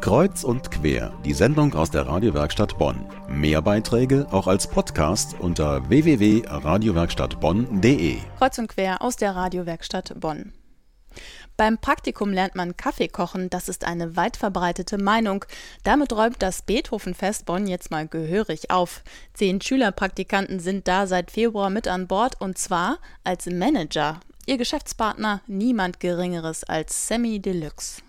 Kreuz 0.00 0.44
und 0.44 0.70
quer, 0.70 1.12
die 1.24 1.32
Sendung 1.34 1.74
aus 1.74 1.90
der 1.90 2.06
Radiowerkstatt 2.06 2.78
Bonn. 2.78 3.04
Mehr 3.28 3.60
Beiträge 3.60 4.28
auch 4.30 4.46
als 4.46 4.68
Podcast 4.68 5.34
unter 5.40 5.88
www.radiowerkstattbonn.de. 5.88 8.18
Kreuz 8.38 8.58
und 8.58 8.68
quer 8.68 9.02
aus 9.02 9.16
der 9.16 9.34
Radiowerkstatt 9.34 10.14
Bonn. 10.20 10.52
Beim 11.56 11.78
Praktikum 11.78 12.32
lernt 12.32 12.54
man 12.54 12.76
Kaffee 12.76 13.08
kochen, 13.08 13.50
das 13.50 13.68
ist 13.68 13.84
eine 13.84 14.14
weit 14.14 14.36
verbreitete 14.36 14.98
Meinung. 14.98 15.44
Damit 15.82 16.12
räumt 16.12 16.36
das 16.38 16.62
Beethovenfest 16.62 17.44
Bonn 17.44 17.66
jetzt 17.66 17.90
mal 17.90 18.06
gehörig 18.06 18.70
auf. 18.70 19.02
Zehn 19.34 19.60
Schülerpraktikanten 19.60 20.60
sind 20.60 20.86
da 20.86 21.08
seit 21.08 21.32
Februar 21.32 21.70
mit 21.70 21.88
an 21.88 22.06
Bord 22.06 22.40
und 22.40 22.56
zwar 22.56 22.98
als 23.24 23.46
Manager. 23.46 24.20
Ihr 24.46 24.58
Geschäftspartner 24.58 25.40
niemand 25.48 25.98
Geringeres 25.98 26.62
als 26.64 27.08
Sammy 27.08 27.40
Deluxe. 27.40 28.00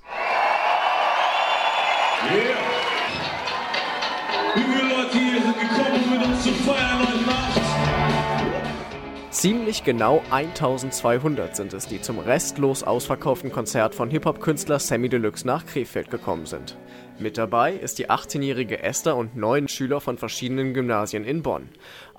Ziemlich 9.32 9.86
genau 9.86 10.22
1200 10.30 11.56
sind 11.56 11.74
es, 11.74 11.88
die 11.88 12.02
zum 12.02 12.20
restlos 12.20 12.84
ausverkauften 12.84 13.54
Konzert 13.54 13.96
von 13.96 14.10
Hip-Hop-Künstler 14.10 14.80
Sammy 14.80 15.08
Deluxe 15.08 15.48
nach 15.48 15.66
Krefeld 15.66 16.10
gekommen 16.10 16.46
sind. 16.46 16.78
Mit 17.20 17.38
dabei 17.38 17.74
ist 17.74 18.00
die 18.00 18.10
18-jährige 18.10 18.84
Esther 18.84 19.16
und 19.16 19.38
neun 19.38 19.70
Schüler 19.70 20.02
von 20.02 20.18
verschiedenen 20.18 20.74
Gymnasien 20.74 21.24
in 21.24 21.42
Bonn. 21.42 21.70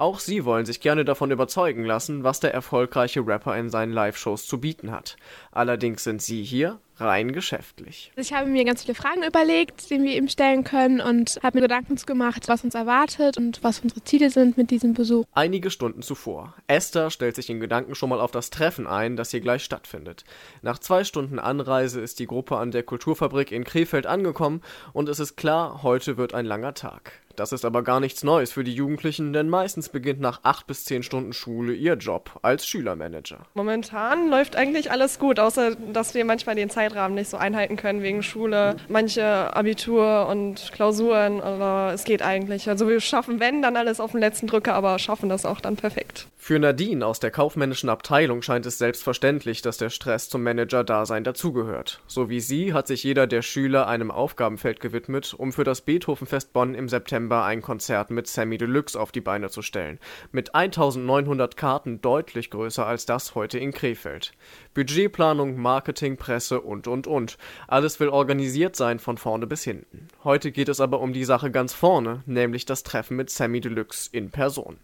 Auch 0.01 0.19
sie 0.19 0.47
wollen 0.47 0.65
sich 0.65 0.81
gerne 0.81 1.05
davon 1.05 1.31
überzeugen 1.31 1.85
lassen, 1.85 2.25
was 2.25 2.41
der 2.41 2.55
erfolgreiche 2.55 3.21
Rapper 3.21 3.55
in 3.59 3.69
seinen 3.69 3.93
Live-Shows 3.93 4.47
zu 4.47 4.59
bieten 4.59 4.93
hat. 4.93 5.17
Allerdings 5.53 6.05
sind 6.05 6.23
sie 6.23 6.43
hier 6.43 6.79
rein 6.97 7.33
geschäftlich. 7.33 8.11
Ich 8.17 8.33
habe 8.33 8.49
mir 8.49 8.65
ganz 8.65 8.85
viele 8.85 8.95
Fragen 8.95 9.23
überlegt, 9.23 9.91
die 9.91 10.03
wir 10.03 10.17
ihm 10.17 10.29
stellen 10.29 10.65
können 10.65 11.03
und 11.03 11.39
habe 11.43 11.59
mir 11.59 11.69
Gedanken 11.69 11.97
gemacht, 11.97 12.49
was 12.49 12.65
uns 12.65 12.75
erwartet 12.75 13.37
und 13.37 13.63
was 13.63 13.81
unsere 13.81 14.03
Ziele 14.03 14.31
sind 14.31 14.57
mit 14.57 14.71
diesem 14.71 14.95
Besuch. 14.95 15.27
Einige 15.35 15.71
Stunden 15.71 16.01
zuvor. 16.01 16.55
Esther 16.67 17.11
stellt 17.11 17.37
sich 17.37 17.51
in 17.51 17.61
Gedanken 17.61 17.95
schon 17.95 18.09
mal 18.09 18.21
auf 18.21 18.31
das 18.31 18.49
Treffen 18.49 18.87
ein, 18.87 19.17
das 19.17 19.33
hier 19.33 19.41
gleich 19.41 19.65
stattfindet. 19.65 20.25
Nach 20.63 20.79
zwei 20.79 21.05
Stunden 21.05 21.39
Anreise 21.39 22.01
ist 22.01 22.21
die 22.21 22.27
Gruppe 22.27 22.57
an 22.57 22.71
der 22.71 22.85
Kulturfabrik 22.85 23.53
in 23.53 23.65
Krefeld 23.65 24.07
angekommen 24.07 24.63
und 24.95 25.11
es 25.11 25.21
ist 25.21 25.37
klar, 25.37 25.83
heute 25.83 26.17
wird 26.17 26.33
ein 26.33 26.47
langer 26.47 26.73
Tag. 26.73 27.13
Das 27.37 27.53
ist 27.53 27.65
aber 27.65 27.83
gar 27.83 28.01
nichts 28.01 28.25
Neues 28.25 28.53
für 28.53 28.65
die 28.65 28.75
Jugendlichen, 28.75 29.33
denn 29.33 29.49
meistens 29.49 29.89
beginnt 29.89 30.21
nach 30.21 30.41
acht 30.43 30.67
bis 30.67 30.85
zehn 30.85 31.03
Stunden 31.03 31.33
Schule 31.33 31.73
ihr 31.73 31.95
Job 31.95 32.39
als 32.43 32.67
Schülermanager. 32.67 33.47
Momentan 33.55 34.29
läuft 34.29 34.57
eigentlich 34.57 34.91
alles 34.91 35.19
gut, 35.19 35.39
außer 35.39 35.77
dass 35.93 36.15
wir 36.15 36.25
manchmal 36.25 36.57
den 36.57 36.71
Zeitrahmen 36.71 37.15
nicht 37.15 37.31
so 37.31 37.37
einhalten 37.37 37.77
können 37.77 38.03
wegen 38.03 38.23
Schule, 38.23 38.77
manche 38.89 39.25
Abitur 39.25 40.27
und 40.29 40.71
Klausuren, 40.73 41.41
aber 41.41 41.93
es 41.95 42.05
geht 42.05 42.23
eigentlich. 42.23 42.69
Also 42.69 42.89
wir 42.89 43.01
schaffen, 43.01 43.41
wenn, 43.41 43.63
dann 43.63 43.77
alles 43.77 44.01
auf 44.01 44.13
den 44.13 44.21
letzten 44.21 44.47
Drücker, 44.47 44.75
aber 44.75 44.99
schaffen 44.99 45.29
das 45.29 45.47
auch 45.47 45.61
dann 45.61 45.77
perfekt. 45.77 46.27
Für 46.37 46.59
Nadine 46.59 47.07
aus 47.07 47.21
der 47.21 47.31
kaufmännischen 47.31 47.91
Abteilung 47.91 48.43
scheint 48.43 48.67
es 48.67 48.79
selbstverständlich, 48.79 49.63
dass 49.63 49.77
der 49.77 49.91
Stress 49.91 50.29
zum 50.29 50.43
Manager-Dasein 50.43 51.23
dazugehört. 51.23 52.01
So 52.07 52.29
wie 52.29 52.41
sie 52.41 52.73
hat 52.73 52.87
sich 52.87 53.05
jeder 53.05 53.27
der 53.27 53.43
Schüler 53.43 53.87
einem 53.87 54.11
Aufgabenfeld 54.11 54.81
gewidmet, 54.81 55.35
um 55.37 55.53
für 55.53 55.65
das 55.65 55.83
Beethovenfest 55.83 56.53
Bonn 56.53 56.75
im 56.75 56.89
September 56.89 57.20
ein 57.29 57.63
Konzert 57.63 58.11
mit 58.11 58.27
Sammy 58.27 58.59
Deluxe 58.59 58.99
auf 58.99 59.13
die 59.13 59.21
Beine 59.21 59.51
zu 59.51 59.63
stellen. 59.63 59.99
Mit 60.33 60.55
1900 60.55 61.57
Karten 61.57 62.01
deutlich 62.01 62.51
größer 62.51 62.87
als 62.87 63.07
das 63.07 63.35
heute 63.35 63.59
in 63.59 63.73
Krefeld. 63.73 64.33
Budgetplanung, 64.75 65.57
Marketing, 65.61 66.17
Presse 66.17 66.61
und 66.61 66.87
und 66.87 67.07
und. 67.07 67.37
Alles 67.69 68.01
will 68.01 68.09
organisiert 68.09 68.77
sein 68.77 68.99
von 68.99 69.19
vorne 69.19 69.47
bis 69.47 69.65
hinten. 69.65 70.09
Heute 70.25 70.53
geht 70.53 70.69
es 70.69 70.81
aber 70.81 71.01
um 71.01 71.13
die 71.13 71.25
Sache 71.25 71.51
ganz 71.51 71.75
vorne, 71.75 72.23
nämlich 72.27 72.65
das 72.65 72.83
Treffen 72.83 73.17
mit 73.17 73.31
Sammy 73.31 73.61
Deluxe 73.61 74.09
in 74.13 74.31
Person. 74.31 74.79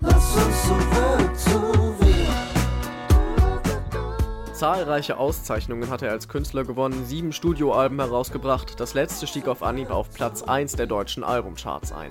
Zahlreiche 4.56 5.18
Auszeichnungen 5.18 5.90
hat 5.90 6.00
er 6.00 6.12
als 6.12 6.28
Künstler 6.28 6.64
gewonnen, 6.64 7.04
sieben 7.04 7.34
Studioalben 7.34 8.00
herausgebracht, 8.00 8.80
das 8.80 8.94
letzte 8.94 9.26
stieg 9.26 9.48
auf 9.48 9.62
Anhieb 9.62 9.90
auf 9.90 10.10
Platz 10.14 10.42
1 10.42 10.76
der 10.76 10.86
deutschen 10.86 11.24
Albumcharts 11.24 11.92
ein. 11.92 12.10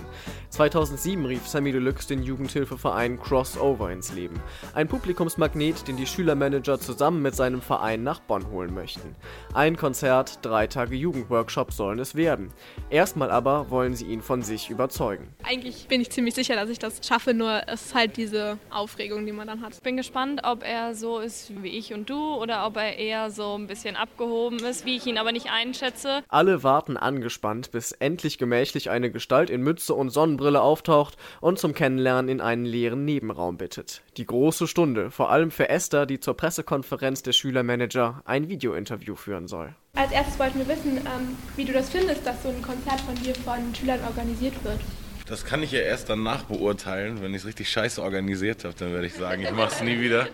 2007 0.51 1.25
rief 1.25 1.47
Sammy 1.47 1.71
Deluxe 1.71 2.07
den 2.07 2.21
Jugendhilfeverein 2.21 3.19
Crossover 3.19 3.91
ins 3.91 4.13
Leben, 4.13 4.39
ein 4.75 4.87
Publikumsmagnet, 4.87 5.87
den 5.87 5.97
die 5.97 6.05
Schülermanager 6.05 6.79
zusammen 6.79 7.23
mit 7.23 7.35
seinem 7.35 7.63
Verein 7.63 8.03
nach 8.03 8.19
Bonn 8.19 8.47
holen 8.51 8.75
möchten. 8.75 9.15
Ein 9.55 9.75
Konzert, 9.75 10.37
drei 10.43 10.67
Tage 10.67 10.95
Jugendworkshop 10.95 11.73
sollen 11.73 11.97
es 11.97 12.13
werden. 12.13 12.53
Erstmal 12.91 13.31
aber 13.31 13.71
wollen 13.71 13.95
sie 13.95 14.05
ihn 14.05 14.21
von 14.21 14.43
sich 14.43 14.69
überzeugen. 14.69 15.33
Eigentlich 15.41 15.87
bin 15.87 15.99
ich 15.99 16.11
ziemlich 16.11 16.35
sicher, 16.35 16.53
dass 16.53 16.69
ich 16.69 16.77
das 16.77 17.01
schaffe, 17.03 17.33
nur 17.33 17.63
es 17.67 17.87
ist 17.87 17.95
halt 17.95 18.17
diese 18.17 18.59
Aufregung, 18.69 19.25
die 19.25 19.31
man 19.31 19.47
dann 19.47 19.61
hat. 19.63 19.73
Ich 19.73 19.81
bin 19.81 19.97
gespannt, 19.97 20.41
ob 20.43 20.63
er 20.63 20.93
so 20.93 21.17
ist 21.17 21.51
wie 21.63 21.69
ich 21.69 21.91
und 21.91 22.07
du 22.07 22.34
oder 22.39 22.65
ob 22.65 22.77
er 22.77 22.97
eher 22.97 23.31
so 23.31 23.57
ein 23.57 23.67
bisschen 23.67 23.95
abgehoben 23.95 24.59
ist, 24.59 24.85
wie 24.85 24.95
ich 24.95 25.05
ihn 25.05 25.17
aber 25.17 25.31
nicht 25.31 25.49
einschätze. 25.51 26.23
Alle 26.29 26.63
warten 26.63 26.97
angespannt, 26.97 27.71
bis 27.71 27.91
endlich 27.91 28.37
gemächlich 28.37 28.89
eine 28.89 29.11
Gestalt 29.11 29.49
in 29.49 29.61
Mütze 29.61 29.93
und 29.93 30.09
Sonnenbrille 30.09 30.61
auftaucht 30.61 31.17
und 31.41 31.59
zum 31.59 31.73
Kennenlernen 31.73 32.29
in 32.29 32.41
einen 32.41 32.65
leeren 32.65 33.05
Nebenraum 33.05 33.57
bittet. 33.57 34.01
Die 34.17 34.25
große 34.25 34.67
Stunde, 34.67 35.11
vor 35.11 35.29
allem 35.29 35.51
für 35.51 35.69
Esther, 35.69 36.05
die 36.05 36.19
zur 36.19 36.35
Pressekonferenz 36.35 37.23
der 37.23 37.33
Schülermanager 37.33 38.21
ein 38.25 38.49
Videointerview 38.49 39.15
führen 39.15 39.47
soll. 39.47 39.75
Als 39.95 40.11
erstes 40.11 40.37
wollten 40.39 40.59
wir 40.59 40.67
wissen, 40.67 40.97
ähm, 40.97 41.37
wie 41.55 41.63
du 41.63 41.71
das 41.71 41.89
findest, 41.89 42.25
dass 42.25 42.43
so 42.43 42.49
ein 42.49 42.61
Konzert 42.61 42.99
von 43.01 43.15
dir 43.15 43.33
von 43.35 43.73
Schülern 43.73 44.03
organisiert 44.05 44.61
wird. 44.63 44.79
Das 45.27 45.43
kann 45.43 45.63
ich 45.63 45.71
ja 45.71 45.79
erst 45.79 46.07
danach 46.09 46.43
beurteilen. 46.43 47.19
Wenn 47.19 47.31
ich 47.33 47.41
es 47.41 47.47
richtig 47.47 47.67
scheiße 47.71 47.99
organisiert 47.99 48.63
habe, 48.63 48.75
dann 48.77 48.93
werde 48.93 49.07
ich 49.07 49.15
sagen, 49.15 49.41
ich 49.41 49.51
mache 49.51 49.73
es 49.73 49.81
nie 49.81 49.99
wieder. 49.99 50.27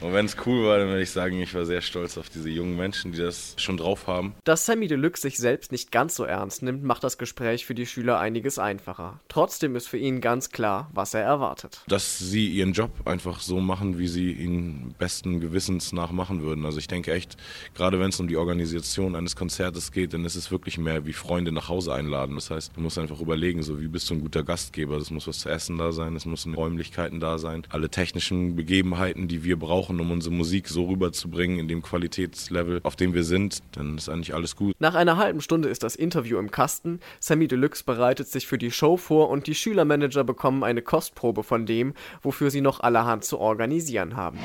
Und 0.00 0.12
wenn 0.12 0.26
es 0.26 0.36
cool 0.46 0.66
war, 0.66 0.78
dann 0.78 0.86
werde 0.86 1.02
ich 1.02 1.10
sagen, 1.10 1.40
ich 1.42 1.52
war 1.52 1.64
sehr 1.64 1.80
stolz 1.80 2.16
auf 2.16 2.28
diese 2.28 2.48
jungen 2.48 2.76
Menschen, 2.76 3.10
die 3.10 3.18
das 3.18 3.54
schon 3.56 3.76
drauf 3.76 4.06
haben. 4.06 4.36
Dass 4.44 4.64
Sammy 4.64 4.86
Deluxe 4.86 5.22
sich 5.22 5.36
selbst 5.38 5.72
nicht 5.72 5.90
ganz 5.90 6.14
so 6.14 6.22
ernst 6.22 6.62
nimmt, 6.62 6.84
macht 6.84 7.02
das 7.02 7.18
Gespräch 7.18 7.66
für 7.66 7.74
die 7.74 7.86
Schüler 7.86 8.20
einiges 8.20 8.60
einfacher. 8.60 9.18
Trotzdem 9.26 9.74
ist 9.74 9.88
für 9.88 9.98
ihn 9.98 10.20
ganz 10.20 10.50
klar, 10.50 10.90
was 10.94 11.14
er 11.14 11.22
erwartet. 11.22 11.82
Dass 11.88 12.20
sie 12.20 12.46
ihren 12.46 12.72
Job 12.72 12.92
einfach 13.04 13.40
so 13.40 13.58
machen, 13.58 13.98
wie 13.98 14.06
sie 14.06 14.30
ihn 14.30 14.94
besten 14.96 15.40
Gewissens 15.40 15.92
nach 15.92 16.12
machen 16.12 16.42
würden. 16.42 16.64
Also 16.64 16.78
ich 16.78 16.86
denke 16.86 17.12
echt, 17.12 17.36
gerade 17.74 17.98
wenn 17.98 18.10
es 18.10 18.20
um 18.20 18.28
die 18.28 18.36
Organisation 18.36 19.16
eines 19.16 19.34
Konzertes 19.34 19.90
geht, 19.90 20.14
dann 20.14 20.24
ist 20.24 20.36
es 20.36 20.52
wirklich 20.52 20.78
mehr 20.78 21.04
wie 21.04 21.12
Freunde 21.12 21.50
nach 21.50 21.68
Hause 21.68 21.92
einladen. 21.92 22.36
Das 22.36 22.50
heißt, 22.50 22.76
du 22.76 22.80
musst 22.80 22.96
einfach 22.96 23.20
überlegen, 23.20 23.64
so 23.64 23.80
wie 23.80 23.88
bist 23.88 24.08
du 24.08 24.14
ein 24.14 24.20
guter 24.20 24.35
Gastgeber. 24.42 24.96
Es 24.96 25.10
muss 25.10 25.26
was 25.26 25.40
zu 25.40 25.48
essen 25.48 25.78
da 25.78 25.92
sein, 25.92 26.16
es 26.16 26.26
müssen 26.26 26.54
Räumlichkeiten 26.54 27.20
da 27.20 27.38
sein. 27.38 27.62
Alle 27.70 27.88
technischen 27.88 28.56
Begebenheiten, 28.56 29.28
die 29.28 29.44
wir 29.44 29.58
brauchen, 29.58 30.00
um 30.00 30.10
unsere 30.10 30.34
Musik 30.34 30.68
so 30.68 30.84
rüberzubringen, 30.86 31.58
in 31.58 31.68
dem 31.68 31.82
Qualitätslevel, 31.82 32.80
auf 32.82 32.96
dem 32.96 33.14
wir 33.14 33.24
sind, 33.24 33.60
dann 33.72 33.96
ist 33.96 34.08
eigentlich 34.08 34.34
alles 34.34 34.56
gut. 34.56 34.74
Nach 34.78 34.94
einer 34.94 35.16
halben 35.16 35.40
Stunde 35.40 35.68
ist 35.68 35.82
das 35.82 35.96
Interview 35.96 36.38
im 36.38 36.50
Kasten. 36.50 37.00
Sammy 37.20 37.48
Deluxe 37.48 37.84
bereitet 37.84 38.28
sich 38.28 38.46
für 38.46 38.58
die 38.58 38.70
Show 38.70 38.96
vor 38.96 39.30
und 39.30 39.46
die 39.46 39.54
Schülermanager 39.54 40.24
bekommen 40.24 40.64
eine 40.64 40.82
Kostprobe 40.82 41.42
von 41.42 41.66
dem, 41.66 41.94
wofür 42.22 42.50
sie 42.50 42.60
noch 42.60 42.80
allerhand 42.80 43.24
zu 43.24 43.38
organisieren 43.38 44.16
haben. 44.16 44.38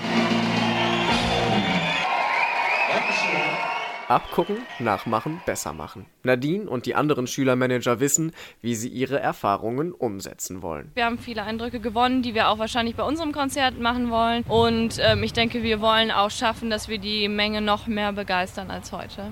Abgucken, 4.12 4.58
nachmachen, 4.80 5.42
besser 5.46 5.74
machen. 5.74 6.06
Nadine 6.24 6.70
und 6.70 6.86
die 6.86 6.96
anderen 6.96 7.28
Schülermanager 7.28 8.00
wissen, 8.00 8.34
wie 8.62 8.76
sie 8.76 8.90
ihre 8.90 9.20
Erfahrungen 9.20 9.94
umsetzen 9.94 10.62
wollen. 10.62 10.92
Wir 10.96 11.06
haben 11.06 11.18
viele 11.18 11.44
Eindrücke 11.44 11.80
gewonnen, 11.80 12.22
die 12.22 12.36
wir 12.36 12.50
auch 12.50 12.60
wahrscheinlich 12.60 12.96
bei 12.96 13.04
unserem 13.04 13.32
Konzert 13.32 13.80
machen 13.80 14.10
wollen. 14.10 14.44
Und 14.44 15.00
ähm, 15.00 15.24
ich 15.24 15.34
denke, 15.34 15.64
wir 15.64 15.80
wollen 15.80 16.12
auch 16.12 16.30
schaffen, 16.32 16.70
dass 16.70 16.90
wir 16.90 16.98
die 16.98 17.28
Menge 17.28 17.62
noch 17.62 17.88
mehr 17.88 18.12
begeistern 18.12 18.70
als 18.70 18.92
heute. 18.92 19.32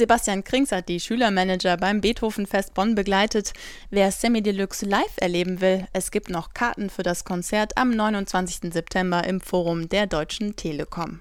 Sebastian 0.00 0.44
Krings 0.44 0.72
hat 0.72 0.88
die 0.88 0.98
Schülermanager 0.98 1.76
beim 1.76 2.00
Beethovenfest 2.00 2.72
Bonn 2.72 2.94
begleitet. 2.94 3.52
Wer 3.90 4.10
Sammy 4.10 4.40
Deluxe 4.40 4.86
live 4.86 5.16
erleben 5.16 5.60
will, 5.60 5.86
es 5.92 6.10
gibt 6.10 6.30
noch 6.30 6.54
Karten 6.54 6.88
für 6.88 7.02
das 7.02 7.24
Konzert 7.24 7.76
am 7.76 7.90
29. 7.90 8.72
September 8.72 9.24
im 9.24 9.42
Forum 9.42 9.90
der 9.90 10.06
Deutschen 10.06 10.56
Telekom. 10.56 11.20